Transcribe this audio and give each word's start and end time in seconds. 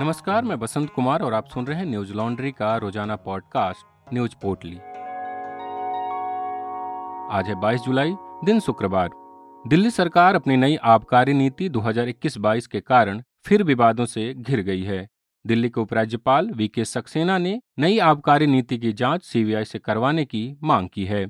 नमस्कार, 0.00 0.44
मैं 0.44 0.58
बसंत 0.58 0.90
कुमार 0.90 1.22
और 1.22 1.34
आप 1.34 1.46
सुन 1.46 1.66
रहे 1.66 1.78
हैं 1.78 1.86
न्यूज़ 1.86 2.12
लॉन्ड्री 2.12 2.52
का 2.52 2.76
रोज़ाना 2.76 3.16
पॉडकास्ट, 3.16 4.14
न्यूज़ 4.14 4.34
पोर्टली। 4.42 4.76
आज 7.36 7.48
है 7.48 7.54
22 7.54 7.80
जुलाई, 7.80 8.14
दिन 8.44 8.60
शुक्रवार। 8.60 9.10
दिल्ली 9.68 9.90
सरकार 9.90 10.34
अपनी 10.34 10.56
नई 10.56 10.76
आबकारी 10.76 11.32
नीति 11.32 11.68
2021-22 11.68 12.66
के 12.66 12.80
कारण 12.80 13.22
फिर 13.44 13.62
विवादों 13.62 14.06
से 14.06 14.34
घिर 14.34 14.60
गई 14.60 14.82
है। 14.82 15.08
दिल्ली 15.46 15.68
के 15.68 15.80
उपराज्यपाल 15.80 16.50
वी 16.50 16.68
के 16.68 16.84
सक्सेना 16.84 17.38
ने 17.38 17.60
नई 17.78 17.98
आबकारी 17.98 18.46
नीति 18.46 18.78
की 18.78 18.92
जाँच 18.92 19.24
सीबीआई 19.24 19.64
से 19.64 19.78
करवाने 19.78 20.24
की 20.24 20.58
मांग 20.62 20.88
की 20.88 21.04
है। 21.04 21.26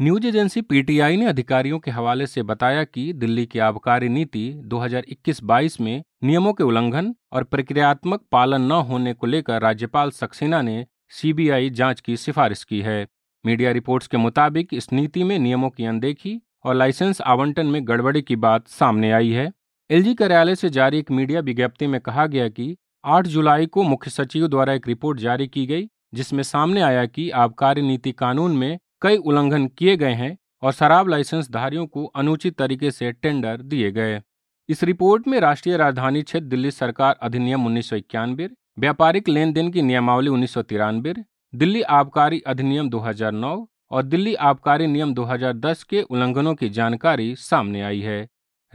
न्यूज़ 0.00 0.26
एजेंसी 0.26 0.60
पीटीआई 0.60 1.16
ने 1.16 1.26
अधिकारियों 1.26 1.78
के 1.78 1.90
हवाले 1.90 2.26
से 2.26 2.42
बताया 2.42 2.82
कि 2.84 3.12
दिल्ली 3.12 3.44
की 3.46 3.58
आबकारी 3.58 4.08
नीति 4.08 4.42
2021-22 4.64 5.80
में 5.80 6.02
नियमों 6.24 6.52
के 6.52 6.64
उल्लंघन 6.64 7.14
और 7.32 7.44
प्रक्रियात्मक 7.44 8.24
पालन 8.32 8.62
न 8.62 8.80
होने 8.88 9.12
को 9.12 9.26
लेकर 9.26 9.62
राज्यपाल 9.62 10.10
सक्सेना 10.10 10.60
ने 10.62 10.86
सीबीआई 11.10 11.70
जाँच 11.70 12.00
की 12.00 12.16
सिफारिश 12.16 12.64
की 12.64 12.80
है। 12.80 13.06
मीडिया 13.44 13.70
रिपोर्ट्स 13.70 14.06
के 14.06 14.16
मुताबिक 14.16 14.74
इस 14.74 14.92
नीति 14.92 15.24
में 15.24 15.38
नियमों 15.38 15.70
की 15.70 15.84
अनदेखी 15.84 16.40
और 16.64 16.74
लाइसेंस 16.74 17.20
आवंटन 17.20 17.66
में 17.66 17.86
गड़बड़ी 17.88 18.22
की 18.22 18.36
बात 18.36 18.68
सामने 18.68 19.12
आई 19.12 19.30
है। 19.30 19.50
एलजी 19.90 20.14
कार्यालय 20.14 20.54
से 20.54 20.70
जारी 20.70 20.98
एक 20.98 21.10
मीडिया 21.10 21.40
विज्ञप्ति 21.40 21.86
में 21.86 22.00
कहा 22.00 22.26
गया 22.26 22.48
कि 22.48 22.76
8 23.04 23.26
जुलाई 23.26 23.66
को 23.66 23.82
मुख्य 23.82 24.10
सचिव 24.10 24.46
द्वारा 24.48 24.72
एक 24.72 24.88
रिपोर्ट 24.88 25.20
जारी 25.20 25.46
की 25.48 25.66
गई, 25.66 25.88
जिसमें 26.14 26.42
सामने 26.42 26.80
आया 26.80 27.06
कि 27.06 27.30
आबकारी 27.30 27.82
नीति 27.82 28.12
कानून 28.12 28.56
में 28.56 28.78
कई 29.06 29.16
उल्लंघन 29.18 29.66
किए 29.78 29.96
गए 29.96 30.12
हैं 30.14 30.36
और 30.62 30.72
शराब 30.72 31.08
लाइसेंस 31.08 31.50
धारियों 31.50 31.86
को 31.86 32.04
अनुचित 32.16 32.56
तरीके 32.58 32.90
से 32.90 33.10
टेंडर 33.12 33.56
दिए 33.64 33.90
गए। 33.90 34.20
इस 34.68 34.82
रिपोर्ट 34.84 35.26
में 35.28 35.38
राष्ट्रीय 35.40 35.76
राजधानी 35.76 36.22
क्षेत्र 36.22 36.46
दिल्ली 36.46 36.70
सरकार 36.70 37.18
अधिनियम 37.22 37.66
उन्नीस 37.66 37.90
सौ 37.90 37.96
इक्यानबे 37.96 38.48
व्यापारिक 38.78 39.28
लेन 39.28 39.52
देन 39.52 39.70
की 39.70 39.82
नियमावली 39.82 40.28
उन्नीस 40.28 40.54
सौ 40.54 40.62
तिरानबे 40.62 41.14
दिल्ली 41.52 41.82
आबकारी 41.82 42.40
अधिनियम 42.46 42.88
2009 42.90 43.56
और 43.90 44.02
दिल्ली 44.04 44.34
आबकारी 44.44 44.86
नियम 44.86 45.12
2010 45.14 45.82
के 45.82 46.02
उल्लंघनों 46.02 46.54
की 46.54 46.68
जानकारी 46.68 47.34
सामने 47.36 47.82
आई 47.82 48.00
है। 48.00 48.18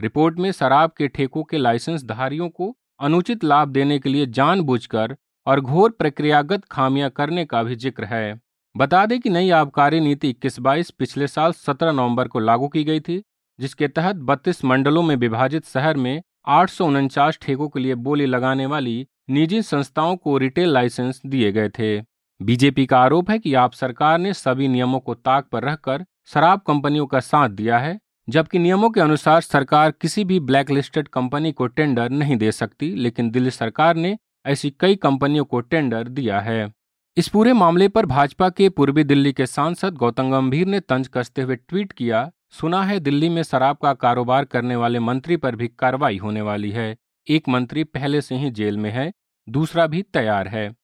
रिपोर्ट 0.00 0.38
में 0.38 0.50
शराब 0.52 0.92
के 0.98 1.08
ठेकों 1.08 1.42
के 1.42 1.58
लाइसेंस 1.58 2.04
धारियों 2.04 2.48
को 2.48 2.76
अनुचित 3.00 3.44
लाभ 3.44 3.68
देने 3.68 3.98
के 3.98 4.08
लिए 4.08 4.26
जानबूझकर 4.38 5.16
और 5.46 5.60
घोर 5.60 5.90
प्रक्रियागत 5.90 6.64
खामियाँ 6.70 7.10
करने 7.10 7.44
का 7.44 7.62
भी 7.62 7.76
ज़िक्र 7.76 8.04
है। 8.04 8.40
बता 8.76 9.06
दें 9.06 9.20
कि 9.20 9.30
नई 9.30 9.50
आबकारी 9.50 10.00
नीति 10.00 10.28
इक्कीस 10.30 10.58
बाईस 10.60 10.90
पिछले 10.90 11.26
साल 11.26 11.52
17 11.52 11.92
नवंबर 11.92 12.28
को 12.28 12.38
लागू 12.38 12.68
की 12.68 12.84
गई 12.84 13.00
थी, 13.00 13.22
जिसके 13.60 13.88
तहत 13.88 14.16
32 14.16 14.64
मंडलों 14.64 15.02
में 15.02 15.16
विभाजित 15.16 15.66
शहर 15.66 15.96
में 15.96 16.22
आठ 16.46 16.70
सौ 16.70 16.86
उनचास 16.86 17.38
ठेकों 17.42 17.68
के 17.68 17.80
लिए 17.80 17.94
बोली 17.94 18.26
लगाने 18.26 18.66
वाली 18.66 19.06
निजी 19.30 19.62
संस्थाओं 19.62 20.16
को 20.16 20.38
रिटेल 20.38 20.72
लाइसेंस 20.72 21.20
दिए 21.26 21.52
गए 21.52 21.68
थे। 21.68 22.00
बीजेपी 22.40 22.86
का 22.86 22.98
आरोप 22.98 23.30
है 23.30 23.38
कि 23.38 23.54
आप 23.54 23.72
सरकार 23.72 24.18
ने 24.18 24.34
सभी 24.34 24.68
नियमों 24.68 25.00
को 25.00 25.14
ताक 25.14 25.48
पर 25.52 25.64
रखकर 25.64 26.04
शराब 26.26 26.60
कंपनियों 26.60 27.06
का 27.06 27.20
साथ 27.20 27.48
दिया 27.48 27.78
है, 27.78 27.98
जबकि 28.28 28.58
नियमों 28.58 28.90
के 28.90 29.00
अनुसार 29.00 29.40
सरकार 29.40 29.90
किसी 29.90 30.24
भी 30.24 30.40
ब्लैक 30.40 30.70
लिस्टेड 30.70 31.08
कंपनी 31.08 31.52
को 31.52 31.66
टेंडर 31.66 32.10
नहीं 32.10 32.36
दे 32.36 32.52
सकती, 32.52 32.94
लेकिन 32.94 33.30
दिल्ली 33.30 33.50
सरकार 33.50 33.96
ने 33.96 34.18
ऐसी 34.46 34.74
कई 34.80 34.96
कंपनियों 34.96 35.44
को 35.44 35.60
टेंडर 35.60 36.08
दिया 36.08 36.40
है। 36.40 36.72
इस 37.16 37.28
पूरे 37.28 37.52
मामले 37.52 37.86
पर 37.88 38.06
भाजपा 38.06 38.48
के 38.48 38.68
पूर्वी 38.68 39.02
दिल्ली 39.04 39.32
के 39.32 39.46
सांसद 39.46 39.94
गौतम 39.94 40.30
गंभीर 40.30 40.66
ने 40.66 40.78
तंज 40.80 41.08
कसते 41.08 41.42
हुए 41.42 41.56
ट्वीट 41.58 41.90
किया, 41.92 42.30
सुना 42.50 42.82
है 42.84 42.98
दिल्ली 43.00 43.28
में 43.28 43.42
शराब 43.42 43.76
का 43.76 43.92
कारोबार 43.94 44.44
करने 44.44 44.76
वाले 44.76 44.98
मंत्री 44.98 45.36
पर 45.36 45.56
भी 45.56 45.68
कार्रवाई 45.68 46.16
होने 46.18 46.40
वाली 46.40 46.70
है। 46.70 46.96
एक 47.26 47.48
मंत्री 47.48 47.84
पहले 47.84 48.20
से 48.20 48.34
ही 48.34 48.50
जेल 48.50 48.78
में 48.78 48.90
है, 48.90 49.12
दूसरा 49.48 49.86
भी 49.86 50.02
तैयार 50.04 50.48
है। 50.48 50.74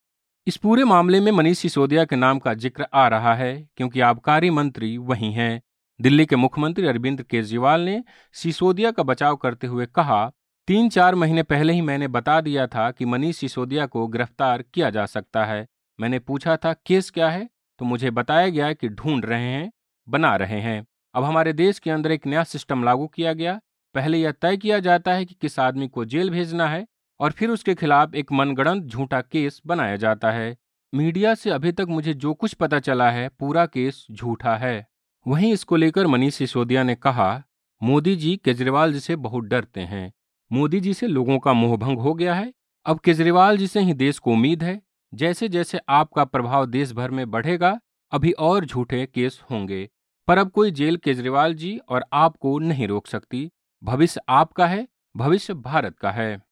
इस 0.47 0.57
पूरे 0.57 0.85
मामले 0.85 1.21
में 1.21 1.31
मनीष 1.33 1.59
सिसोदिया 1.59 2.05
के 2.05 2.17
नाम 2.17 2.39
का 2.39 2.55
ज़िक्र 2.57 2.87
आ 2.95 3.07
रहा 3.09 3.35
है, 3.35 3.69
क्योंकि 3.77 4.01
आबकारी 4.01 4.51
मंत्री 4.51 4.97
वही 4.99 5.33
हैं। 5.33 5.61
दिल्ली 6.01 6.27
के 6.27 6.37
मुख्यमंत्री 6.37 6.87
अरविंद 6.87 7.23
केजरीवाल 7.23 7.81
ने 7.81 8.03
सिसोदिया 8.35 8.91
का 8.91 9.03
बचाव 9.05 9.37
करते 9.37 9.67
हुए 9.67 9.87
कहा, 9.87 10.25
तीन 10.69 10.89
चार 10.89 11.15
महीने 11.15 11.43
पहले 11.45 11.73
ही 11.73 11.81
मैंने 11.81 12.09
बता 12.11 12.41
दिया 12.41 12.67
था 12.67 12.91
कि 12.91 13.05
मनीष 13.07 13.37
सिसोदिया 13.37 13.87
को 13.87 14.07
गिरफ़्तार 14.07 14.65
किया 14.75 14.91
जा 14.91 15.07
सकता 15.07 15.45
है। 15.45 15.67
मैंने 16.01 16.19
पूछा 16.19 16.57
था, 16.57 16.73
केस 16.73 17.11
क्या 17.11 17.29
है? 17.29 17.49
तो 17.79 17.85
मुझे 17.85 18.11
बताया 18.11 18.49
गया 18.49 18.73
कि 18.73 18.89
ढूंढ 18.89 19.25
रहे 19.25 19.43
हैं, 19.43 19.73
बना 20.09 20.37
रहे 20.37 20.61
हैं। 20.61 20.87
अब 21.15 21.25
हमारे 21.25 21.53
देश 21.53 21.79
के 21.79 21.91
अंदर 21.91 22.13
एक 22.13 22.27
नया 22.27 22.45
सिस्टम 22.45 22.85
लागू 22.85 23.07
किया 23.07 23.33
गया। 23.33 23.61
पहले 23.95 24.19
यह 24.19 24.33
तय 24.33 24.57
किया 24.57 24.79
जाता 24.79 25.13
है 25.13 25.25
कि 25.25 25.35
किस 25.35 25.59
आदमी 25.59 25.89
को 25.89 26.05
जेल 26.05 26.31
भेजना 26.31 26.69
है 26.69 26.87
और 27.21 27.33
फिर 27.33 27.51
उसके 27.51 27.75
खिलाफ 27.75 28.15
एक 28.15 28.33
मनगढ़ंत 28.33 28.85
झूठा 28.85 29.21
केस 29.21 29.61
बनाया 29.67 29.97
जाता 29.97 30.31
है। 30.31 30.57
मीडिया 30.95 31.35
से 31.35 31.51
अभी 31.51 31.73
तक 31.73 31.87
मुझे 31.89 32.15
जो 32.15 32.35
कुछ 32.35 32.55
पता 32.55 32.79
चला 32.79 33.11
है, 33.11 33.29
पूरा 33.29 33.67
केस 33.67 34.07
झूठा 34.11 34.57
है। 34.57 34.87
वहीं 35.27 35.53
इसको 35.53 35.77
लेकर 35.77 36.07
मनीष 36.07 36.35
सिसोदिया 36.35 36.83
ने 36.83 36.95
कहा, 36.95 37.43
मोदी 37.83 38.17
जी 38.17 38.37
केजरीवाल 38.37 38.93
जी 38.93 39.01
से 39.01 39.17
बहुत 39.17 39.45
डरते 39.45 39.81
हैं। 39.81 40.13
मोदी 40.53 40.81
जी 40.81 40.95
से 40.95 41.07
लोगों 41.07 41.39
का 41.39 41.53
मोहभंग 41.53 41.99
हो 41.99 42.15
गया 42.15 42.35
है। 42.35 42.55
अब 42.87 43.01
केजरीवाल 43.01 43.57
जी 43.57 43.67
से 43.67 43.81
ही 43.81 43.95
देश 43.95 44.19
को 44.19 44.33
उम्मीद 44.33 44.63
है। 44.63 44.88
जैसे 45.15 45.49
जैसे 45.49 45.81
आपका 45.89 46.25
प्रभाव 46.25 46.67
देश 46.67 46.93
भर 46.93 47.11
में 47.11 47.31
बढ़ेगा, 47.31 47.81
अभी 48.13 48.33
और 48.33 48.65
झूठे 48.65 49.07
केस 49.07 49.43
होंगे। 49.51 49.89
पर 50.27 50.39
अब 50.39 50.51
कोई 50.51 50.71
जेल 50.71 50.97
केजरीवाल 50.97 51.55
जी 51.55 51.79
और 51.89 52.05
आपको 52.13 52.59
नहीं 52.59 52.89
रोक 52.89 53.07
सकती। 53.07 53.51
भविष्य 53.83 54.21
आपका 54.29 54.67
है, 54.67 54.89
भविष्य 55.17 55.55
भारत 55.55 55.99
का 55.99 56.11
है। 56.11 56.43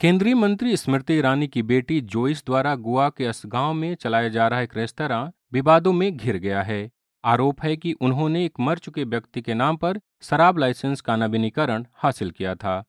केंद्रीय 0.00 0.34
मंत्री 0.34 0.76
स्मृति 0.76 1.14
ईरानी 1.14 1.46
की 1.46 1.62
बेटी 1.62 2.00
जोइस 2.00 2.42
द्वारा 2.46 2.74
गोवा 2.74 3.08
के 3.08 3.26
असगांव 3.26 3.74
में 3.74 3.94
चलाया 3.94 4.28
जा 4.28 4.48
रहा 4.48 4.60
एक 4.60 4.76
रेस्तरा 4.76 5.32
विवादों 5.52 5.92
में 5.92 6.16
घिर 6.16 6.36
गया 6.36 6.62
है। 6.62 6.90
आरोप 7.24 7.62
है 7.62 7.76
कि 7.76 7.92
उन्होंने 7.92 8.44
एक 8.44 8.60
मर 8.60 8.78
चुके 8.78 9.04
व्यक्ति 9.04 9.42
के 9.42 9.54
नाम 9.54 9.76
पर 9.76 10.00
शराब 10.22 10.58
लाइसेंस 10.58 11.00
का 11.00 11.16
नवीनीकरण 11.16 11.84
हासिल 11.94 12.30
किया 12.30 12.54
था। 12.54 12.84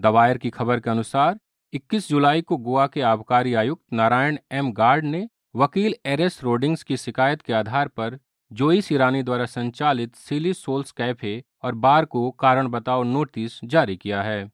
दवायर 0.00 0.38
की 0.38 0.50
खबर 0.50 0.80
के 0.80 0.90
अनुसार 0.90 1.38
21 1.74 2.08
जुलाई 2.08 2.42
को 2.42 2.56
गोवा 2.56 2.86
के 2.86 3.00
आबकारी 3.00 3.54
आयुक्त 3.54 3.82
नारायण 3.92 4.38
एम 4.52 4.72
गार्ड 4.72 5.04
ने 5.04 5.28
वकील 5.56 5.94
एरेस 6.06 6.38
रोडिंग्स 6.42 6.82
की 6.82 6.96
शिकायत 6.96 7.42
के 7.42 7.52
आधार 7.52 7.88
पर 7.88 8.18
जोइस 8.52 8.92
ईरानी 8.92 9.22
द्वारा 9.22 9.44
संचालित 9.46 10.14
सिली 10.14 10.52
सोल्स 10.54 10.90
कैफ़े 10.92 11.42
और 11.62 11.74
बार 11.74 12.04
को 12.04 12.30
कारण 12.30 12.68
बताओ 12.68 13.02
नोटिस 13.02 13.58
जारी 13.64 13.96
किया 13.96 14.22
है। 14.22 14.50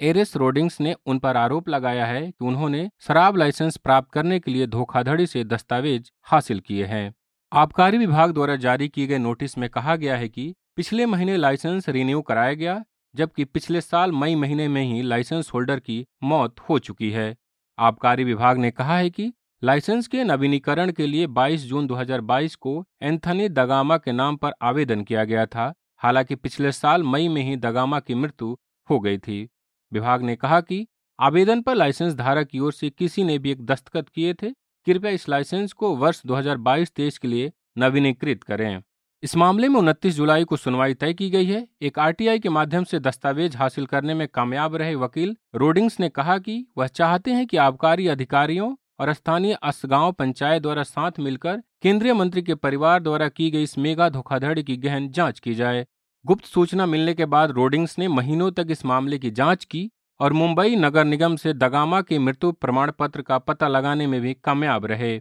एरेस 0.00 0.36
रोडिंग्स 0.36 0.80
ने 0.80 0.94
उन 1.06 1.18
पर 1.18 1.36
आरोप 1.36 1.68
लगाया 1.68 2.06
है 2.06 2.22
कि 2.26 2.46
उन्होंने 2.46 2.90
शराब 3.00 3.36
लाइसेंस 3.36 3.76
प्राप्त 3.76 4.12
करने 4.12 4.40
के 4.40 4.50
लिए 4.50 4.66
धोखाधड़ी 4.66 5.26
से 5.26 5.44
दस्तावेज़ 5.44 6.10
हासिल 6.22 6.60
किए 6.60 6.84
हैं। 6.84 7.14
आबकारी 7.52 7.98
विभाग 7.98 8.30
द्वारा 8.30 8.56
जारी 8.56 8.88
किए 8.88 9.06
गए 9.06 9.18
नोटिस 9.18 9.58
में 9.58 9.68
कहा 9.70 9.96
गया 9.96 10.16
है 10.16 10.28
कि 10.28 10.54
पिछले 10.76 11.06
महीने 11.06 11.36
लाइसेंस 11.36 11.88
रिन्यू 11.88 12.22
कराया 12.22 12.54
गया 12.54 12.84
जबकि 13.14 13.44
पिछले 13.44 13.80
साल 13.80 14.12
मई 14.12 14.34
महीने 14.34 14.68
में 14.68 14.82
ही 14.82 15.02
लाइसेंस 15.02 15.50
होल्डर 15.54 15.80
की 15.80 16.06
मौत 16.22 16.60
हो 16.60 16.78
चुकी 16.78 17.10
है। 17.10 17.36
आबकारी 17.78 18.24
विभाग 18.24 18.58
ने 18.58 18.70
कहा 18.70 18.98
है 18.98 19.10
कि 19.10 19.32
लाइसेंस 19.64 20.06
के 20.06 20.24
नवीनीकरण 20.24 20.92
के 20.92 21.06
लिए 21.06 21.26
22 21.26 21.64
जून 21.64 21.86
2022 21.86 22.54
को 22.54 22.84
एंथनी 23.02 23.48
दगामा 23.48 23.96
के 23.96 24.12
नाम 24.12 24.36
पर 24.36 24.52
आवेदन 24.62 25.04
किया 25.04 25.24
गया 25.24 25.46
था। 25.46 25.74
हालाँकि 25.96 26.34
पिछले 26.34 26.72
साल 26.72 27.02
मई 27.02 27.28
में 27.28 27.42
ही 27.42 27.56
दगामा 27.56 28.00
की 28.00 28.14
मृत्यु 28.14 28.56
हो 28.90 29.00
गई 29.00 29.18
थी। 29.18 29.48
विभाग 29.92 30.22
ने 30.22 30.36
कहा 30.36 30.60
कि 30.60 30.86
आवेदन 31.20 31.62
पर 31.62 31.74
लाइसेंस 31.74 32.14
धारक 32.14 32.48
की 32.48 32.58
ओर 32.58 32.72
से 32.72 32.90
किसी 32.90 33.24
ने 33.24 33.38
भी 33.38 33.50
एक 33.50 33.66
दस्तखत 33.66 34.08
किए 34.08 34.34
थे। 34.34 34.50
कृपया 34.86 35.10
इस 35.10 35.28
लाइसेंस 35.28 35.72
को 35.72 35.96
वर्ष 35.96 36.22
2022-23 36.26 37.18
के 37.18 37.28
लिए 37.28 37.52
नवीनीकृत 37.78 38.42
करें। 38.42 38.82
इस 39.22 39.36
मामले 39.36 39.68
में 39.68 39.78
उनतीस 39.80 40.14
जुलाई 40.14 40.44
को 40.44 40.56
सुनवाई 40.56 40.94
तय 40.94 41.12
की 41.14 41.28
गई 41.30 41.44
है। 41.44 41.66
एक 41.82 41.98
आरटीआई 41.98 42.38
के 42.38 42.48
माध्यम 42.48 42.84
से 42.84 42.98
दस्तावेज़ 42.98 43.56
हासिल 43.56 43.86
करने 43.86 44.14
में 44.14 44.26
कामयाब 44.28 44.74
रहे 44.76 44.94
वकील 44.94 45.36
रोडिंग्स 45.54 46.00
ने 46.00 46.08
कहा 46.08 46.38
कि 46.38 46.66
वह 46.78 46.86
चाहते 46.86 47.30
हैं 47.30 47.46
कि 47.46 47.56
आबकारी 47.56 48.08
अधिकारियों 48.08 48.74
और 49.00 49.12
स्थानीय 49.12 49.56
असगांव 49.62 50.12
पंचायत 50.12 50.62
द्वारा 50.62 50.82
साथ 50.82 51.20
मिलकर 51.20 51.62
केंद्रीय 51.82 52.12
मंत्री 52.12 52.42
के 52.42 52.54
परिवार 52.54 53.02
द्वारा 53.02 53.28
की 53.28 53.50
गई 53.50 53.62
इस 53.62 53.78
मेगा 53.78 54.08
धोखाधड़ी 54.08 54.62
की 54.62 54.76
गहन 54.76 55.10
जाँच 55.10 55.40
की 55.40 55.54
जाए। 55.54 55.86
गुप्त 56.26 56.44
सूचना 56.44 56.86
मिलने 56.86 57.14
के 57.14 57.24
बाद 57.24 57.50
रोडिंग्स 57.50 57.98
ने 57.98 58.08
महीनों 58.08 58.50
तक 58.50 58.66
इस 58.70 58.84
मामले 58.84 59.18
की 59.18 59.30
जाँच 59.30 59.64
की 59.64 59.90
और 60.20 60.32
मुंबई 60.32 60.76
नगर 60.76 61.04
निगम 61.04 61.36
से 61.36 61.52
दगामा 61.52 62.02
के 62.02 62.18
मृत्यु 62.18 62.52
प्रमाण 62.52 62.92
पत्र 62.98 63.22
का 63.22 63.38
पता 63.38 63.68
लगाने 63.68 64.06
में 64.06 64.20
भी 64.20 64.34
कामयाब 64.34 64.86
रहे। 64.86 65.20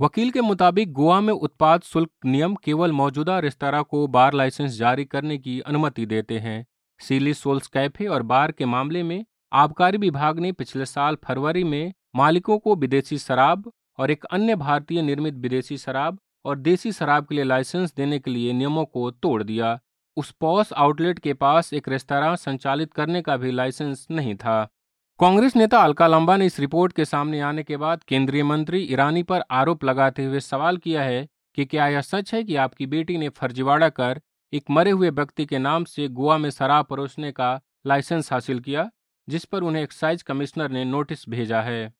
वकील 0.00 0.30
के 0.30 0.40
मुताबिक 0.40 0.92
गोवा 0.92 1.20
में 1.20 1.32
उत्पाद 1.32 1.82
शुल्क 1.82 2.10
नियम 2.24 2.54
केवल 2.54 2.92
मौजूदा 2.92 3.38
रेस्तरा 3.38 3.80
को 3.82 4.06
बार 4.06 4.34
लाइसेंस 4.34 4.72
जारी 4.72 5.04
करने 5.04 5.38
की 5.38 5.60
अनुमति 5.60 6.04
देते 6.06 6.38
हैं। 6.38 6.66
सीली 7.00 7.34
सोल्स 7.34 7.66
कैफ़े 7.66 8.06
और 8.06 8.22
बार 8.22 8.52
के 8.52 8.64
मामले 8.64 9.02
में 9.02 9.24
आबकारी 9.52 9.98
विभाग 9.98 10.38
ने 10.38 10.52
पिछले 10.52 10.86
साल 10.86 11.16
फरवरी 11.24 11.64
में 11.64 11.92
मालिकों 12.16 12.58
को 12.58 12.74
विदेशी 12.76 13.18
शराब 13.18 13.72
और 13.98 14.10
एक 14.10 14.24
अन्य 14.24 14.54
भारतीय 14.56 15.02
निर्मित 15.02 15.34
विदेशी 15.34 15.78
शराब 15.78 16.18
और 16.44 16.58
देसी 16.58 16.92
शराब 16.92 17.26
के 17.26 17.34
लिए 17.34 17.44
लाइसेंस 17.44 17.94
देने 17.94 18.18
के 18.18 18.30
लिए 18.30 18.52
नियमों 18.52 18.84
को 18.84 19.10
तोड़ 19.10 19.42
दिया। 19.42 19.78
उस 20.16 20.30
पॉस 20.30 20.72
आउटलेट 20.72 21.18
के 21.18 21.34
पास 21.34 21.72
एक 21.72 21.88
रेस्तरा 21.88 22.34
संचालित 22.34 22.92
करने 22.92 23.22
का 23.22 23.36
भी 23.36 23.50
लाइसेंस 23.50 24.06
नहीं 24.10 24.34
था। 24.34 24.68
कांग्रेस 25.20 25.54
नेता 25.56 25.78
अलका 25.78 26.06
लंबा 26.06 26.36
ने 26.36 26.46
इस 26.46 26.58
रिपोर्ट 26.60 26.92
के 26.92 27.04
सामने 27.04 27.40
आने 27.40 27.62
के 27.62 27.76
बाद 27.76 28.02
केंद्रीय 28.02 28.42
मंत्री 28.42 28.80
ईरानी 28.82 29.22
पर 29.22 29.42
आरोप 29.50 29.84
लगाते 29.84 30.24
हुए 30.24 30.40
सवाल 30.40 30.76
किया 30.76 31.02
है 31.02 31.28
कि 31.54 31.64
क्या 31.64 31.86
यह 31.88 32.00
सच 32.00 32.34
है 32.34 32.42
कि 32.44 32.56
आपकी 32.56 32.86
बेटी 32.86 33.16
ने 33.18 33.28
फर्जीवाड़ा 33.28 33.88
कर 33.88 34.20
एक 34.52 34.64
मरे 34.70 34.90
हुए 34.90 35.10
व्यक्ति 35.10 35.46
के 35.46 35.58
नाम 35.58 35.84
से 35.84 36.08
गोवा 36.08 36.38
में 36.38 36.50
शराब 36.50 36.84
परोसने 36.84 37.32
का 37.32 37.60
लाइसेंस 37.86 38.32
हासिल 38.32 38.60
किया, 38.60 38.90
जिस 39.28 39.44
पर 39.44 39.62
उन्हें 39.62 39.82
एक्साइज 39.82 40.22
कमिश्नर 40.22 40.70
ने 40.70 40.84
नोटिस 40.84 41.28
भेजा 41.28 41.60
है? 41.60 41.94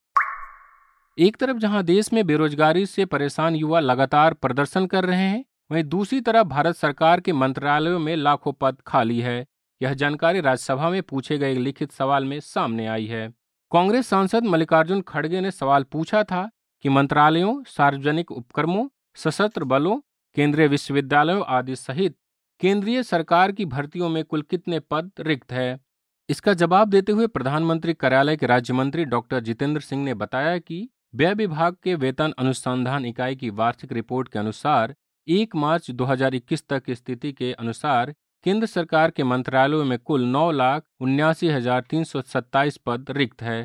एक 1.18 1.36
तरफ़ 1.36 1.56
जहाँ 1.56 1.82
देश 1.82 2.12
में 2.12 2.26
बेरोजगारी 2.26 2.86
से 2.86 3.04
परेशान 3.04 3.56
युवा 3.56 3.80
लगातार 3.80 4.34
प्रदर्शन 4.34 4.86
कर 4.86 5.04
रहे 5.04 5.28
हैं, 5.28 5.44
वहीं 5.72 5.84
दूसरी 5.84 6.20
तरफ़ 6.20 6.46
भारत 6.46 6.76
सरकार 6.76 7.20
के 7.20 7.32
मंत्रालयों 7.32 7.98
में 7.98 8.16
लाखों 8.16 8.52
पद 8.52 8.76
खाली 8.86 9.20
है। 9.20 9.46
यह 9.82 9.94
जानकारी 9.94 10.40
राज्यसभा 10.40 10.90
में 10.90 11.02
पूछे 11.02 11.38
गए 11.38 11.54
लिखित 11.54 11.92
सवाल 11.92 12.24
में 12.24 12.40
सामने 12.40 12.86
आई 12.86 13.06
है। 13.06 13.28
कांग्रेस 13.72 14.06
सांसद 14.06 14.44
मल्लिकार्जुन 14.44 15.00
खड़गे 15.00 15.40
ने 15.40 15.50
सवाल 15.50 15.82
पूछा 15.82 16.24
था 16.24 16.50
कि 16.82 16.88
मंत्रालयों, 16.88 17.62
सार्वजनिक 17.64 18.30
उपक्रमों, 18.32 18.88
सशस्त्र 19.14 19.64
बलों, 19.64 20.00
केंद्रीय 20.34 20.68
विश्वविद्यालयों 20.68 21.44
आदि 21.46 21.76
सहित 21.76 22.16
केंद्रीय 22.60 23.02
सरकार 23.02 23.52
की 23.52 23.64
भर्तियों 23.64 24.08
में 24.08 24.24
कुल 24.24 24.42
कितने 24.42 24.80
पद 24.80 25.10
रिक्त 25.20 25.52
है? 25.52 25.80
इसका 26.28 26.54
जवाब 26.54 26.88
देते 26.88 27.12
हुए 27.12 27.26
प्रधानमंत्री 27.26 27.94
कार्यालय 27.94 28.36
के 28.36 28.46
राज्य 28.46 28.72
मंत्री 28.72 29.04
डॉक्टर 29.04 29.40
जितेंद्र 29.40 29.80
सिंह 29.80 30.04
ने 30.04 30.14
बताया 30.14 30.58
कि 30.58 30.88
व्यय 31.14 31.34
विभाग 31.34 31.76
के 31.82 31.94
वेतन 31.94 32.34
अनुसंधान 32.38 33.06
इकाई 33.06 33.36
की 33.36 33.50
वार्षिक 33.50 33.92
रिपोर्ट 33.92 34.28
के 34.28 34.38
अनुसार 34.38 34.94
1 35.28 35.54
मार्च 35.56 35.90
2021 35.90 36.62
तक 36.68 36.82
स्थिति 36.90 37.32
के 37.32 37.52
अनुसार 37.52 38.14
केंद्र 38.46 38.66
सरकार 38.66 39.10
के 39.10 39.24
मंत्रालयों 39.24 39.84
में 39.84 39.98
कुल 39.98 40.24
नौ 40.24 40.50
लाख 40.50 40.82
उन्यासी 41.00 41.48
हज़ार 41.48 41.80
तीन 41.90 42.04
सौ 42.04 42.20
सत्ताईस 42.22 42.76
पद 42.86 43.06
रिक्त 43.10 43.42
है। 43.42 43.56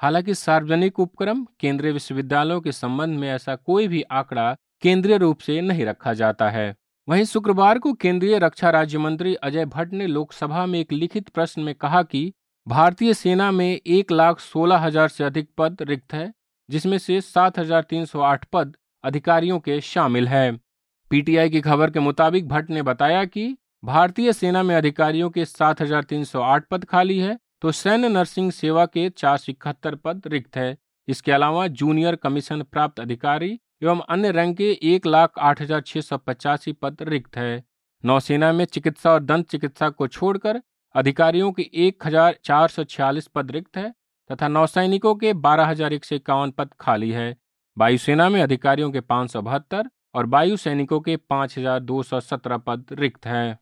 हालाँकि 0.00 0.34
सार्वजनिक 0.34 1.00
उपक्रम 1.00 1.42
केंद्रीय 1.60 1.92
विश्वविद्यालयों 1.92 2.60
के 2.60 2.72
संबंध 2.72 3.18
में 3.18 3.28
ऐसा 3.30 3.56
कोई 3.56 3.88
भी 3.88 4.02
आंकड़ा 4.12 4.52
केंद्रीय 4.82 5.18
रूप 5.18 5.40
से 5.40 5.60
नहीं 5.60 5.86
रखा 5.86 6.14
जाता 6.14 6.50
है। 6.50 6.74
वहीं 7.08 7.24
शुक्रवार 7.24 7.78
को 7.78 7.92
केंद्रीय 7.94 8.38
रक्षा 8.38 8.70
राज्य 8.70 8.98
मंत्री 8.98 9.34
अजय 9.34 9.64
भट्ट 9.66 9.92
ने 9.92 10.06
लोकसभा 10.06 10.64
में 10.66 10.80
एक 10.80 10.92
लिखित 10.92 11.28
प्रश्न 11.28 11.62
में 11.62 11.74
कहा 11.74 12.02
कि 12.04 12.32
भारतीय 12.66 13.14
सेना 13.16 13.50
में 13.50 13.68
एक 13.68 14.12
लाख 14.12 14.40
सोलह 14.40 14.78
हज़ार 14.78 15.08
से 15.08 15.24
अधिक 15.24 15.48
पद 15.58 15.82
रिक्त 15.82 16.14
है, 16.14 16.32
जिसमें 16.68 16.98
से 16.98 17.20
सात 17.20 17.58
हज़ार 17.58 17.82
तीन 17.82 18.04
सौ 18.04 18.20
आठ 18.22 18.44
पद 18.52 18.76
अधिकारियों 19.04 19.58
के 19.60 19.80
शामिल 19.82 20.28
है। 20.28 20.50
पीटीआई 21.10 21.50
की 21.50 21.60
खबर 21.60 21.90
के 21.90 22.00
मुताबिक 22.00 22.48
भट्ट 22.48 22.70
ने 22.70 22.82
बताया 22.84 23.24
कि 23.26 23.56
भारतीय 23.82 24.32
सेना 24.32 24.62
में 24.62 24.74
अधिकारियों 24.76 25.28
के 25.30 25.44
सात 25.44 25.80
हज़ार 25.80 26.04
तीन 26.04 26.24
सौ 26.24 26.40
आठ 26.42 26.64
पद 26.70 26.84
खाली 26.84 27.18
है 27.18 27.38
तो 27.62 27.72
सैन्य 27.72 28.08
नर्सिंग 28.08 28.50
सेवा 28.52 28.84
के 28.86 29.08
चार 29.10 29.36
सौ 29.36 29.50
इकहत्तर 29.50 29.94
पद 29.94 30.22
रिक्त 30.26 30.56
है। 30.56 30.76
इसके 31.08 31.32
अलावा 31.32 31.66
जूनियर 31.72 32.16
कमीशन 32.16 32.62
प्राप्त 32.62 33.00
अधिकारी 33.00 33.50
एवं 33.82 34.00
अन्य 34.08 34.30
रैंक 34.30 34.56
के 34.56 34.70
एक 34.84 35.06
लाख 35.06 35.38
आठ 35.40 35.60
हज़ार 35.62 35.80
छह 35.82 36.00
सौ 36.00 36.16
पचासी 36.18 36.72
पद 36.72 37.02
रिक्त 37.02 37.36
है। 37.36 37.62
नौसेना 38.04 38.50
में 38.52 38.64
चिकित्सा 38.66 39.12
और 39.12 39.22
दंत 39.22 39.48
चिकित्सा 39.50 39.88
को 39.90 40.06
छोड़कर 40.08 40.60
अधिकारियों 40.94 41.52
के 41.52 41.68
एक 41.76 42.06
हज़ार 42.06 42.38
चार 42.44 42.68
सौ 42.68 42.84
छियालीस 42.86 43.26
पद 43.28 43.50
रिक्त 43.50 43.76
है 43.76 43.92
तथा 44.30 44.48
नौसैनिकों 44.48 45.14
के 45.14 45.32
बारह 45.38 45.66
हज़ार 45.66 45.92
एक 45.92 46.04
सौ 46.04 46.16
इक्यावन 46.16 46.50
पद 46.50 46.70
खाली 46.80 47.10
है। 47.10 47.36
वायुसेना 47.76 48.28
में 48.28 48.40
अधिकारियों 48.42 48.90
के 48.90 49.00
पाँच 49.02 49.30
सौ 49.30 49.42
बहत्तर 49.42 49.88
और 50.14 50.26
वायु 50.26 50.56
सैनिकों 50.58 51.00
के 51.00 51.16
पाँच 51.18 51.58
हज़ार 51.58 51.80
दो 51.82 52.02
सौ 52.02 52.20
सत्रह 52.22 52.56
पद 52.58 52.86
रिक्त 52.92 53.26
है। 53.26 53.58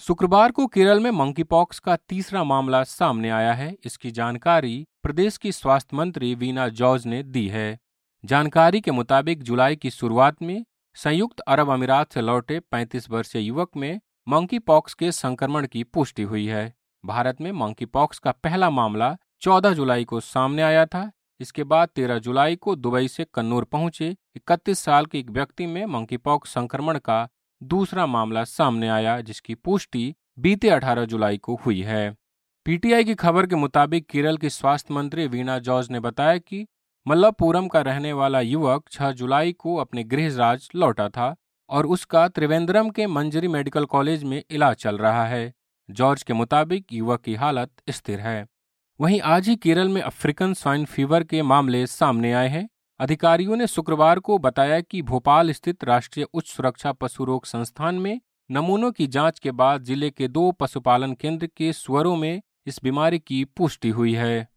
शुक्रवार 0.00 0.52
को 0.52 0.66
केरल 0.66 1.00
में 1.00 1.10
मंकी 1.10 1.42
पॉक्स 1.42 1.78
का 1.78 1.96
तीसरा 1.96 2.44
मामला 2.44 2.82
सामने 2.82 3.30
आया 3.30 3.52
है। 3.52 3.76
इसकी 3.84 4.10
जानकारी 4.10 4.86
प्रदेश 5.02 5.36
की 5.36 5.52
स्वास्थ्य 5.52 5.96
मंत्री 5.96 6.34
वीना 6.34 6.68
जॉर्ज 6.68 7.06
ने 7.06 7.22
दी 7.22 7.46
है। 7.48 7.78
जानकारी 8.24 8.80
के 8.80 8.90
मुताबिक 8.90 9.42
जुलाई 9.42 9.76
की 9.76 9.90
शुरुआत 9.90 10.42
में 10.42 10.64
संयुक्त 10.94 11.40
अरब 11.40 11.70
अमीरात 11.70 12.12
से 12.12 12.20
लौटे 12.20 12.60
35 12.72 13.10
वर्षीय 13.10 13.42
युवक 13.42 13.70
में 13.76 14.00
मंकी 14.28 14.58
पॉक्स 14.58 14.94
के 14.94 15.12
संक्रमण 15.12 15.66
की 15.66 15.82
पुष्टि 15.84 16.22
हुई 16.22 16.46
है। 16.46 16.74
भारत 17.04 17.40
में 17.40 17.52
मंकी 17.52 17.84
पॉक्स 17.84 18.18
का 18.18 18.32
पहला 18.32 18.70
मामला 18.70 19.16
14 19.40 19.72
जुलाई 19.72 20.04
को 20.04 20.20
सामने 20.20 20.62
आया 20.62 20.86
था। 20.86 21.10
इसके 21.40 21.64
बाद 21.64 21.88
13 21.88 22.18
जुलाई 22.18 22.56
को 22.56 22.76
दुबई 22.76 23.08
से 23.08 23.26
कन्नूर 23.34 23.64
पहुँचे 23.64 24.16
31 24.36 24.78
साल 24.78 25.06
के 25.06 25.18
एक 25.18 25.30
व्यक्ति 25.30 25.66
में 25.66 25.84
मंकी 25.86 26.16
पॉक्स 26.16 26.54
संक्रमण 26.54 26.98
का 26.98 27.28
दूसरा 27.62 28.06
मामला 28.06 28.44
सामने 28.44 28.88
आया 28.88 29.20
जिसकी 29.20 29.54
पुष्टि 29.54 30.14
बीते 30.38 30.68
18 30.68 31.04
जुलाई 31.04 31.38
को 31.38 31.60
हुई 31.66 31.80
है। 31.80 32.16
पीटीआई 32.64 33.04
की 33.04 33.14
खबर 33.14 33.46
के 33.46 33.56
मुताबिक 33.56 34.06
केरल 34.06 34.36
के 34.36 34.50
स्वास्थ्य 34.50 34.94
मंत्री 34.94 35.26
वीणा 35.26 35.58
जॉर्ज 35.58 35.90
ने 35.90 36.00
बताया 36.00 36.38
कि 36.38 36.66
मल्लापुरम 37.08 37.68
का 37.68 37.80
रहने 37.80 38.12
वाला 38.12 38.40
युवक 38.40 38.88
6 38.90 39.12
जुलाई 39.12 39.52
को 39.52 39.76
अपने 39.76 40.04
गृह 40.04 40.58
लौटा 40.76 41.08
था 41.08 41.36
और 41.70 41.86
उसका 41.86 42.28
त्रिवेंद्रम 42.28 42.90
के 42.90 43.06
मंजरी 43.06 43.48
मेडिकल 43.48 43.84
कॉलेज 43.84 44.24
में 44.24 44.44
इलाज 44.50 44.76
चल 44.76 44.98
रहा 44.98 45.26
है। 45.26 45.52
जॉर्ज 45.90 46.22
के 46.22 46.32
मुताबिक 46.32 46.92
युवक 46.92 47.20
की 47.20 47.34
हालत 47.34 47.70
स्थिर 47.90 48.20
है। 48.20 48.46
वहीं 49.00 49.20
आज 49.20 49.48
ही 49.48 49.56
केरल 49.56 49.88
में 49.88 50.02
अफ्रीकन 50.02 50.54
स्वाइन 50.54 50.84
फीवर 50.84 51.24
के 51.24 51.42
मामले 51.42 51.86
सामने 51.86 52.32
आए 52.32 52.48
हैं। 52.48 52.68
अधिकारियों 53.00 53.56
ने 53.56 53.66
शुक्रवार 53.66 54.18
को 54.18 54.36
बताया 54.38 54.80
कि 54.80 55.00
भोपाल 55.02 55.50
स्थित 55.52 55.84
राष्ट्रीय 55.84 56.26
उच्च 56.34 56.48
सुरक्षा 56.48 56.92
पशु 56.92 57.24
रोग 57.24 57.44
संस्थान 57.44 57.94
में 57.94 58.20
नमूनों 58.50 58.90
की 58.92 59.06
जाँच 59.06 59.38
के 59.38 59.50
बाद 59.50 59.84
ज़िले 59.84 60.10
के 60.10 60.26
दो 60.28 60.50
पशुपालन 60.52 61.12
केंद्र 61.12 61.46
के 61.46 61.72
स्वरों 61.72 62.16
में 62.16 62.42
इस 62.66 62.80
बीमारी 62.84 63.18
की 63.18 63.44
पुष्टि 63.44 63.88
हुई 63.88 64.12
है। 64.14 64.48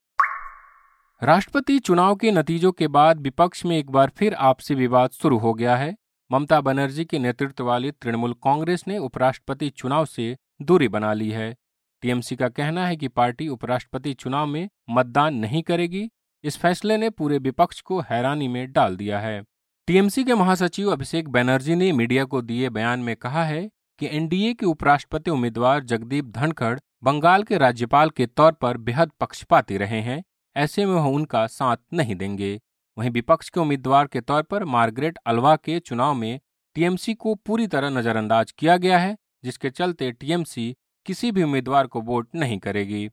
राष्ट्रपति 1.22 1.78
चुनाव 1.80 2.16
के 2.16 2.32
नतीजों 2.32 2.72
के 2.72 2.88
बाद 2.88 3.20
विपक्ष 3.20 3.66
में 3.66 3.78
एक 3.78 3.92
बार 3.92 4.12
फिर 4.18 4.34
आपसी 4.34 4.76
विवाद 4.76 5.12
शुरू 5.12 5.38
हो 5.38 5.54
गया 5.54 5.76
है। 5.76 5.96
ममता 6.32 6.60
बनर्जी 6.62 7.06
के 7.06 7.20
नेतृत्व 7.20 7.64
वाली 7.64 7.92
तृणमूल 7.92 8.34
कांग्रेस 8.34 8.84
ने 8.88 8.98
उपराष्ट्रपति 8.98 9.70
चुनाव 9.70 10.06
से 10.06 10.36
दूरी 10.62 10.88
बना 10.88 11.14
ली 11.14 11.30
है। 11.30 11.56
टीएमसी 12.04 12.36
का 12.36 12.50
कहना 12.50 12.88
है 12.88 12.96
कि 12.96 13.08
पार्टी 13.08 13.48
उपराष्ट्रपति 13.48 14.14
चुनाव 14.14 14.46
में 14.46 14.70
मतदान 14.90 15.36
नहीं 15.36 15.64
करेगी 15.64 16.10
इस 16.44 16.58
फैसले 16.58 16.98
ने 16.98 17.10
पूरे 17.10 17.38
विपक्ष 17.38 17.80
को 17.82 18.00
हैरानी 18.02 18.48
में 18.48 18.72
डाल 18.72 18.96
दिया 18.96 19.20
है। 19.20 19.42
टीएमसी 19.88 20.24
के 20.24 20.34
महासचिव 20.34 20.92
अभिषेक 20.92 21.30
बैनर्जी 21.30 21.76
ने 21.76 21.92
मीडिया 21.92 22.24
को 22.24 22.42
दिए 22.42 22.70
बयान 22.70 23.00
में 23.00 23.16
कहा 23.16 23.44
है 23.44 23.70
कि 24.00 24.08
एनडीए 24.08 24.54
के 24.54 24.66
उपराष्ट्रपति 24.66 25.32
उम्मीदवार 25.32 25.84
जगदीप 25.84 26.26
धनखड़ 26.26 26.78
बंगाल 27.04 27.44
के 27.44 27.58
राज्यपाल 27.58 28.10
के 28.10 28.26
तौर 28.26 28.52
पर 28.52 28.78
बेहद 28.78 29.12
पक्षपाती 29.20 29.78
रहे 29.78 30.02
हैं, 30.02 30.24
ऐसे 30.56 30.86
में 30.86 30.94
वह 30.94 31.08
उनका 31.08 31.46
साथ 31.48 31.78
नहीं 31.94 32.16
देंगे। 32.16 32.60
वहीं 32.98 33.10
विपक्ष 33.10 33.50
के 33.50 33.60
उम्मीदवार 33.60 34.08
के 34.08 34.22
तौर 34.22 34.42
पर 34.42 34.64
मार्गरेट 34.66 35.18
अलवा 35.26 35.56
के 35.56 35.80
चुनाव 35.80 36.14
में 36.14 36.40
टीएमसी 36.76 37.14
को 37.14 37.36
पूरी 37.36 37.68
तरह 37.68 37.90
नजरअंदाज 37.90 38.52
किया 38.52 38.78
गया 38.78 39.00
है, 39.00 39.16
जिसके 39.44 39.70
चलते 39.70 40.12
टीएमसी 40.12 40.76
किसी 41.06 41.32
भी 41.32 41.44
उम्मीदवार 41.44 41.88
को 41.88 42.02
वोट 42.02 42.30
नहीं 42.36 42.60
करेगी। 42.60 43.10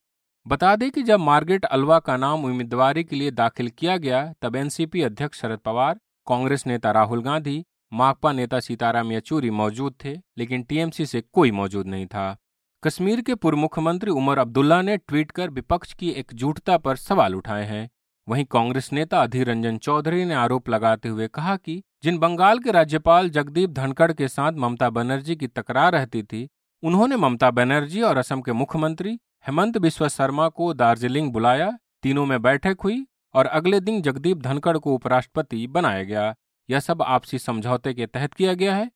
बता 0.47 0.77
दें 0.77 0.91
कि 0.91 1.03
जब 1.03 1.21
मार्गरेट 1.21 1.65
अलवा 1.65 1.99
का 1.99 2.17
नाम 2.17 2.45
उम्मीदवारी 2.45 3.05
के 3.05 3.17
लिए 3.17 3.31
दाखिल 3.31 3.69
किया 3.69 3.97
गया, 3.97 4.33
तब 4.43 4.57
एनसीपी 4.57 5.03
अध्यक्ष 5.03 5.41
शरद 5.41 5.59
पवार, 5.59 6.01
कांग्रेस 6.27 6.67
नेता 6.67 6.91
राहुल 6.91 7.23
गांधी, 7.23 7.65
माकपा 7.93 8.33
नेता 8.33 8.61
सीताराम 8.61 9.13
येचूरी 9.13 9.51
मौजूद 9.51 9.95
थे, 10.05 10.17
लेकिन 10.39 10.63
टीएमसी 10.63 11.07
से 11.07 11.21
कोई 11.33 11.51
मौजूद 11.51 11.87
नहीं 11.87 12.07
था। 12.07 12.37
कश्मीर 12.85 13.21
के 13.21 13.35
पूर्व 13.35 13.59
मुख्यमंत्री 13.59 14.11
उमर 14.11 14.39
अब्दुल्ला 14.39 14.83
ने 14.83 14.97
ट्वीट 14.97 15.31
कर 15.31 15.51
विपक्ष 15.51 15.93
की 15.93 16.11
एकजुटता 16.11 16.79
पर 16.79 16.97
सवाल 16.97 17.35
उठाए 17.35 17.65
हैं। 17.65 17.89
वहीं 18.29 18.45
कांग्रेस 18.45 18.93
नेता 18.93 19.23
अधीर 19.23 19.51
रंजन 19.51 19.79
चौधरी 19.79 20.25
ने 20.25 20.35
आरोप 20.35 20.69
लगाते 20.69 21.09
हुए 21.09 21.29
कहा 21.29 21.57
कि 21.57 21.83
जिन 22.03 22.19
बंगाल 22.19 22.59
के 22.59 22.71
राज्यपाल 22.71 23.31
जगदीप 23.31 23.71
धनखड़ 23.71 24.13
के 24.13 24.29
साथ 24.29 24.53
ममता 24.53 24.91
बनर्जी 24.91 25.37
की 25.37 25.47
तकरार 25.47 25.93
रहती 25.93 26.23
थी, 26.23 26.49
उन्होंने 26.83 27.17
ममता 27.17 27.51
बनर्जी 27.51 28.03
और 28.03 28.17
असम 28.17 28.41
के 28.41 28.53
मुख्यमंत्री 28.53 29.19
हेमंत 29.47 29.79
बिश्व 29.79 30.09
शर्मा 30.09 30.49
को 30.49 30.75
दार्जिलिंग 30.75 31.33
बुलाया, 31.33 31.79
तीनों 32.03 32.27
में 32.27 32.43
बैठक 32.43 32.77
हुई 32.85 33.07
और 33.35 33.47
अगले 33.47 33.81
दिन 33.81 34.03
जगदीप 34.03 34.39
धनखड़ 34.39 34.79
को 34.79 34.95
उपराष्ट्रपति 34.95 35.67
बनाया 35.67 36.03
गया। 36.03 36.35
यह 36.71 36.81
सब 36.81 37.03
आपसी 37.03 37.39
समझौते 37.39 37.95
के 37.95 38.07
तहत 38.07 38.35
किया 38.35 38.55
गया 38.55 38.75
है। 38.75 38.91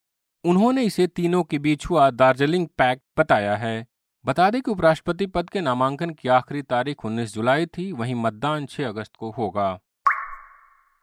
उन्होंने 0.45 0.83
इसे 0.83 1.07
तीनों 1.07 1.45
के 1.45 1.59
बीच 1.59 1.87
हुआ 1.87 2.11
दार्जिलिंग 2.11 2.69
पैक्ट 2.79 3.03
बताया 3.19 3.57
है। 3.57 3.87
बता 4.25 4.51
दें 4.51 4.63
कि 4.63 4.71
उपराष्ट्रपति 4.71 5.27
पद 5.27 5.51
के 5.51 5.61
नामांकन 5.61 6.11
की 6.11 6.29
आखिरी 6.29 6.63
तारीख 6.63 7.05
19 7.05 7.35
जुलाई 7.35 7.67
थी, 7.67 7.93
वहीं 7.93 8.15
मतदान 8.15 8.67
6 8.67 8.89
अगस्त 8.89 9.13
को 9.19 9.31
होगा। 9.31 9.81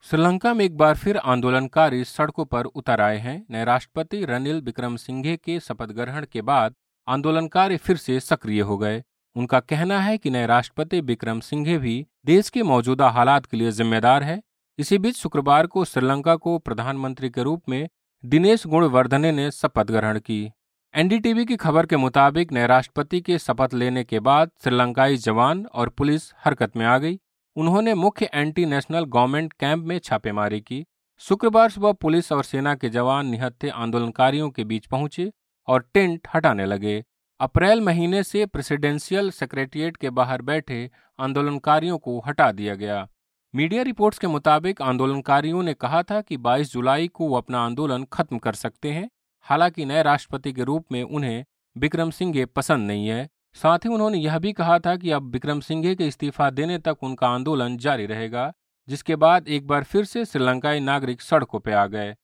श्रीलंका 0.03 0.53
में 0.53 0.65
एक 0.65 0.77
बार 0.77 0.95
फिर 0.95 1.17
आंदोलनकारी 1.17 2.03
सड़कों 2.03 2.45
पर 2.45 2.65
उतर 2.65 3.01
आए 3.01 3.17
हैं। 3.17 3.45
नए 3.49 3.65
राष्ट्रपति 3.65 4.25
रनिल 4.25 4.61
विक्रम 4.61 4.95
सिंघे 4.95 5.37
के 5.37 5.59
शपथ 5.59 5.85
ग्रहण 5.85 6.25
के 6.31 6.41
बाद 6.41 6.75
आंदोलनकारी 7.07 7.77
फिर 7.77 7.97
से 7.97 8.19
सक्रिय 8.19 8.61
हो 8.61 8.77
गए। 8.77 9.03
उनका 9.35 9.59
कहना 9.59 9.99
है 9.99 10.17
कि 10.17 10.29
नए 10.29 10.45
राष्ट्रपति 10.45 11.01
विक्रम 11.01 11.39
सिंघे 11.39 11.77
भी 11.77 12.05
देश 12.25 12.49
के 12.49 12.63
मौजूदा 12.63 13.09
हालात 13.09 13.45
के 13.45 13.57
लिए 13.57 13.71
जिम्मेदार 13.71 14.23
है। 14.23 14.41
इसी 14.79 14.97
बीच 14.97 15.17
शुक्रवार 15.17 15.67
को 15.67 15.85
श्रीलंका 15.85 16.35
को 16.35 16.57
प्रधानमंत्री 16.59 17.29
के 17.29 17.43
रूप 17.43 17.69
में 17.69 17.87
दिनेश 18.23 18.67
गुणवर्धने 18.67 19.31
ने 19.31 19.49
शपथ 19.51 19.91
ग्रहण 19.91 20.19
की। 20.19 20.51
एनडीटीवी 20.93 21.45
की 21.45 21.55
खबर 21.55 21.85
के 21.85 21.97
मुताबिक 21.97 22.51
नए 22.51 22.67
राष्ट्रपति 22.67 23.21
के 23.21 23.37
शपथ 23.39 23.73
लेने 23.73 24.03
के 24.03 24.19
बाद 24.19 24.51
श्रीलंकाई 24.63 25.17
जवान 25.17 25.65
और 25.65 25.89
पुलिस 25.89 26.31
हरकत 26.45 26.77
में 26.77 26.85
आ 26.85 26.97
गई। 26.97 27.19
उन्होंने 27.55 27.93
मुख्य 27.93 28.29
एंटी 28.33 28.65
नेशनल 28.65 29.05
गवर्नमेंट 29.05 29.53
कैंप 29.53 29.85
में 29.85 29.97
छापेमारी 29.99 30.59
की। 30.61 30.85
शुक्रवार 31.21 31.69
सुबह 31.69 31.91
पुलिस 31.91 32.31
और 32.31 32.43
सेना 32.43 32.75
के 32.75 32.89
जवान 32.89 33.27
निहत्थे 33.27 33.69
आंदोलनकारियों 33.69 34.49
के 34.49 34.63
बीच 34.63 34.85
पहुँचे 34.85 35.31
और 35.67 35.85
टेंट 35.93 36.27
हटाने 36.35 36.65
लगे। 36.65 37.03
अप्रैल 37.41 37.81
महीने 37.81 38.23
से 38.23 38.45
प्रेसिडेंशियल 38.45 39.29
सेक्रेटरिएट 39.31 39.97
के 39.97 40.09
बाहर 40.09 40.41
बैठे 40.41 40.91
आंदोलनकारियों 41.19 41.97
को 41.97 42.19
हटा 42.19 42.51
दिया 42.51 42.75
गया। 42.75 43.07
मीडिया 43.55 43.83
रिपोर्ट्स 43.83 44.19
के 44.19 44.27
मुताबिक 44.27 44.81
आंदोलनकारियों 44.81 45.63
ने 45.63 45.73
कहा 45.73 46.03
था 46.03 46.21
कि 46.21 46.37
22 46.37 46.73
जुलाई 46.73 47.07
को 47.07 47.27
वो 47.27 47.35
अपना 47.35 47.61
आंदोलन 47.61 48.03
खत्म 48.03 48.37
कर 48.37 48.53
सकते 48.53 48.91
हैं, 48.91 49.09
हालाँकि 49.41 49.85
नए 49.85 50.03
राष्ट्रपति 50.03 50.53
के 50.53 50.63
रूप 50.63 50.85
में 50.91 51.03
उन्हें 51.03 51.45
विक्रम 51.77 52.11
सिंघे 52.11 52.45
पसंद 52.45 52.87
नहीं 52.87 53.07
है। 53.07 53.29
साथ 53.53 53.79
ही 53.79 53.89
उन्होंने 53.89 54.17
यह 54.17 54.39
भी 54.39 54.53
कहा 54.53 54.79
था 54.79 54.95
कि 54.95 55.11
अब 55.11 55.23
विक्रम 55.23 55.59
सिंघे 55.59 55.95
के 55.95 56.07
इस्तीफा 56.07 56.49
देने 56.49 56.77
तक 56.77 56.97
उनका 57.01 57.27
आंदोलन 57.27 57.77
जारी 57.77 58.05
रहेगा, 58.05 58.53
जिसके 58.87 59.15
बाद 59.15 59.47
एक 59.47 59.67
बार 59.67 59.83
फिर 59.83 60.05
से 60.05 60.25
श्रीलंकाई 60.25 60.79
नागरिक 60.79 61.21
सड़कों 61.21 61.59
पर 61.59 61.71
आ 61.71 61.87
गए। 61.87 62.15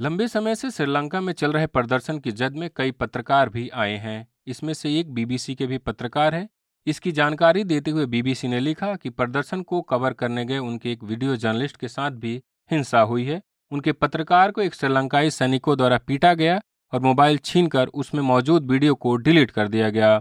लंबे 0.00 0.28
समय 0.28 0.54
से 0.54 0.70
श्रीलंका 0.70 1.20
में 1.20 1.32
चल 1.32 1.52
रहे 1.52 1.66
प्रदर्शन 1.66 2.18
की 2.18 2.32
जद 2.32 2.56
में 2.56 2.70
कई 2.76 2.90
पत्रकार 2.90 3.48
भी 3.48 3.68
आए 3.68 3.96
हैं। 3.96 4.33
इसमें 4.46 4.72
से 4.74 4.98
एक 5.00 5.12
बीबीसी 5.14 5.54
के 5.54 5.66
भी 5.66 5.78
पत्रकार 5.78 6.34
हैं। 6.34 6.48
इसकी 6.86 7.12
जानकारी 7.12 7.64
देते 7.64 7.90
हुए 7.90 8.06
बीबीसी 8.06 8.48
ने 8.48 8.60
लिखा 8.60 8.94
कि 8.96 9.10
प्रदर्शन 9.10 9.62
को 9.62 9.80
कवर 9.82 10.12
करने 10.12 10.44
गए 10.44 10.58
उनके 10.58 10.92
एक 10.92 11.04
वीडियो 11.04 11.36
जर्नलिस्ट 11.36 11.76
के 11.76 11.88
साथ 11.88 12.10
भी 12.10 12.42
हिंसा 12.70 13.00
हुई 13.00 13.24
है। 13.24 13.40
उनके 13.72 13.92
पत्रकार 13.92 14.50
को 14.50 14.60
एक 14.60 14.74
श्रीलंकाई 14.74 15.30
सैनिकों 15.30 15.76
द्वारा 15.76 15.98
पीटा 15.98 16.34
गया 16.34 16.60
और 16.92 17.00
मोबाइल 17.00 17.38
छीनकर 17.38 17.86
उसमें 17.86 18.22
मौजूद 18.22 18.70
वीडियो 18.70 18.94
को 18.94 19.16
डिलीट 19.16 19.50
कर 19.50 19.68
दिया 19.68 19.90
गया। 19.90 20.20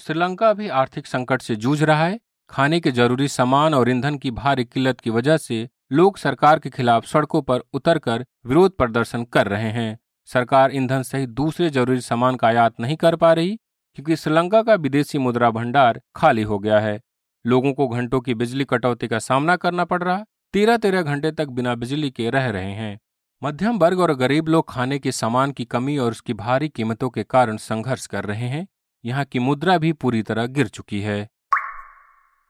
श्रीलंका 0.00 0.52
भी 0.52 0.68
आर्थिक 0.68 1.06
संकट 1.06 1.42
से 1.42 1.56
जूझ 1.56 1.82
रहा 1.82 2.06
है। 2.06 2.20
खाने 2.50 2.80
के 2.80 2.90
ज़रूरी 2.90 3.28
सामान 3.28 3.74
और 3.74 3.90
ईंधन 3.90 4.16
की 4.18 4.30
भारी 4.30 4.64
किल्लत 4.64 5.00
की 5.00 5.10
वजह 5.10 5.36
से 5.36 5.68
लोग 5.92 6.16
सरकार 6.18 6.58
के 6.58 6.70
खिलाफ 6.70 7.06
सड़कों 7.06 7.42
पर 7.42 7.62
उतरकर 7.72 8.24
विरोध 8.46 8.76
प्रदर्शन 8.76 9.24
कर 9.24 9.48
रहे 9.48 9.70
हैं। 9.70 9.98
सरकार 10.28 10.74
ईंधन 10.74 11.02
सहित 11.02 11.28
दूसरे 11.30 11.70
ज़रूरी 11.70 12.00
सामान 12.00 12.36
का 12.36 12.48
आयात 12.48 12.80
नहीं 12.80 12.96
कर 12.96 13.16
पा 13.16 13.32
रही, 13.32 13.56
क्योंकि 13.98 14.16
श्रीलंका 14.16 14.62
का 14.62 14.74
विदेशी 14.74 15.18
मुद्रा 15.18 15.50
भंडार 15.50 16.00
खाली 16.16 16.42
हो 16.42 16.58
गया 16.58 16.80
है। 16.80 17.00
लोगों 17.44 17.72
को 17.72 17.88
घंटों 17.88 18.20
की 18.20 18.34
बिजली 18.34 18.64
कटौती 18.64 19.08
का 19.08 19.18
सामना 19.18 19.56
करना 19.56 19.84
पड़ 19.84 20.02
रहा 20.02 20.24
तेरह 20.54 20.76
तेरह 20.76 21.02
घंटे 21.02 21.30
तक 21.32 21.48
बिना 21.48 21.74
बिजली 21.74 22.10
के 22.10 22.30
रह 22.30 22.48
रहे 22.50 22.72
हैं। 22.72 22.98
मध्यम 23.42 23.78
वर्ग 23.78 24.00
और 24.00 24.14
गरीब 24.14 24.48
लोग 24.48 24.68
खाने 24.68 24.98
के 24.98 25.12
सामान 25.12 25.52
की 25.52 25.64
कमी 25.64 25.96
और 25.98 26.10
उसकी 26.10 26.34
भारी 26.34 26.68
कीमतों 26.68 27.10
के 27.10 27.22
कारण 27.24 27.56
संघर्ष 27.56 28.06
कर 28.06 28.24
रहे 28.24 28.48
हैं। 28.48 28.66
यहाँ 29.04 29.24
की 29.24 29.38
मुद्रा 29.38 29.78
भी 29.78 29.92
पूरी 29.92 30.22
तरह 30.22 30.46
गिर 30.48 30.68
चुकी 30.68 31.00
है। 31.00 31.22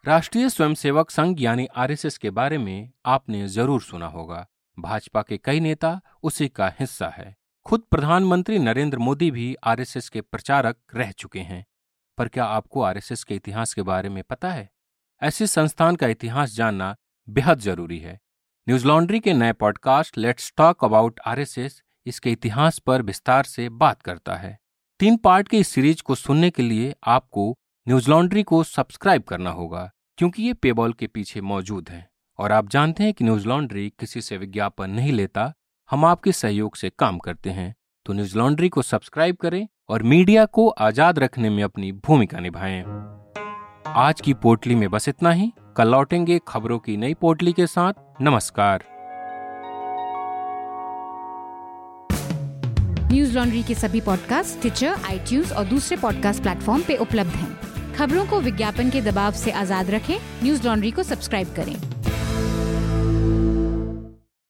राष्ट्रीय 0.05 0.49
स्वयंसेवक 0.49 1.11
संघ 1.11 1.41
यानी 1.41 1.67
आरएसएस 1.77 2.19
के 2.19 2.31
बारे 2.31 2.59
में 2.59 2.91
आपने 3.07 3.47
ज़रूर 3.49 3.81
सुना 3.83 4.07
होगा। 4.07 4.47
भाजपा 4.79 5.23
के 5.23 5.37
कई 5.37 5.61
नेता 5.61 6.01
उसी 6.23 6.49
का 6.49 6.73
हिस्सा 6.81 7.09
है। 7.09 7.35
खुद 7.67 7.83
प्रधानमंत्री 7.91 8.59
नरेंद्र 8.59 8.99
मोदी 8.99 9.31
भी 9.31 9.55
आरएसएस 9.65 10.09
के 10.09 10.21
प्रचारक 10.21 10.77
रह 10.95 11.13
चुके 11.13 11.39
हैं। 11.39 11.65
पर 12.19 12.29
क्या 12.29 12.45
आपको 12.45 12.83
आरएसएस 12.83 13.25
के 13.25 13.35
इतिहास 13.35 13.75
के 13.75 13.83
बारे 13.83 14.09
में 14.09 14.23
पता 14.25 14.51
है? 14.51 14.69
ऐसे 15.23 15.47
संस्थान 15.47 15.97
का 15.97 16.07
इतिहास 16.07 16.55
जानना 16.55 16.97
बेहद 17.29 17.59
ज़रूरी 17.59 17.99
है। 17.99 18.21
न्यूज़ 18.69 18.87
लॉन्ड्री 18.87 19.21
के 19.21 19.33
नए 19.33 19.53
podcast 19.53 20.19
let's 20.19 20.53
talk 20.57 20.85
about 20.85 21.21
RSS 21.27 21.83
इसके 22.07 22.33
इतिहास 22.33 22.79
पर 22.79 23.03
विस्तार 23.03 23.45
से 23.45 23.69
बात 23.69 24.03
करता 24.03 24.35
है। 24.35 24.59
तीन 25.01 25.17
पार्ट 25.17 25.49
के 25.49 25.59
इस 25.59 25.69
सीरीज़ 25.69 26.03
को 26.03 26.15
सुनने 26.15 26.51
के 26.51 26.63
लिए 26.63 26.95
आपको 27.07 27.57
न्यूज़ 27.89 28.11
लॉन्ड्री 28.11 28.43
को 28.43 28.65
सब्सक्राइब 28.65 29.23
करना 29.23 29.51
होगा, 29.51 29.91
क्योंकि 30.19 30.43
ये 30.43 30.53
पेबॉल 30.53 30.93
के 30.93 31.07
पीछे 31.07 31.41
मौजूद 31.41 31.89
है। 31.89 32.09
और 32.39 32.53
आप 32.53 32.69
जानते 32.69 33.05
हैं 33.05 33.15
कि 33.15 33.25
न्यूज़ 33.25 33.49
लॉन्ड्री 33.49 33.93
किसी 33.99 34.21
से 34.21 34.37
विज्ञापन 34.37 34.91
नहीं 34.91 35.13
लेता 35.13 35.53
हम 35.91 36.05
आपके 36.05 36.33
सहयोग 36.33 36.77
से 36.77 36.91
काम 36.99 37.19
करते 37.19 37.51
हैं। 37.51 37.75
तो 38.07 38.13
न्यूज़ 38.13 38.37
लॉन्ड्री 38.39 38.69
को 38.69 38.83
सब्सक्राइब 38.83 39.37
करें 39.37 39.67
और 39.89 40.03
मीडिया 40.03 40.45
को 40.45 40.69
आज़ाद 40.69 41.19
रखने 41.19 41.51
में 41.51 41.63
अपनी 41.63 41.93
भूमिका 41.93 42.41
निभाएँ। 42.41 42.83
आज 43.87 44.21
की 44.21 44.35
पोटली 44.35 44.75
में 44.75 44.89
बस 44.91 45.09
इतना 45.09 45.31
ही। 45.31 45.53
कल 45.77 45.89
लौटेंगे 45.89 46.41
खबरों 46.49 46.79
की 46.79 46.97
नई 46.97 47.15
पोटली 47.15 47.53
के 47.53 47.67
साथ। 47.67 48.23
नमस्कार। 48.23 48.85
न्यूज़ 53.13 53.37
लॉन्ड्री 53.39 53.63
के 53.63 53.75
सभी 53.75 54.01
पॉडकास्ट 54.01 54.61
ट्विटर 54.61 55.05
आई 55.05 55.43
और 55.57 55.65
दूसरे 55.65 55.97
पॉडकास्ट 55.97 56.43
प्लेटफॉर्म 56.43 56.83
पे 56.83 56.97
उपलब्ध 56.97 57.31
हैं। 57.31 57.95
खबरों 57.95 58.27
को 58.27 58.41
विज्ञापन 58.41 58.91
के 58.91 59.01
दबाव 59.01 59.33
से 59.33 59.51
आज़ाद 59.51 59.91
रखें। 59.91 60.17
न्यूज़ 60.43 60.67
लॉन्ड्री 60.67 60.91
को 60.91 61.03
सब्सक्राइब 61.03 61.55
करें। 61.57 61.77